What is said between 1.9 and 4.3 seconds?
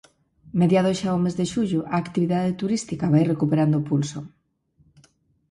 a actividade turística vai recuperando o pulso.